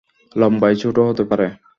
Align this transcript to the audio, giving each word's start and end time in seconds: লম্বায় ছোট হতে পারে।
লম্বায় 0.35 0.77
ছোট 0.81 0.97
হতে 1.07 1.23
পারে। 1.29 1.47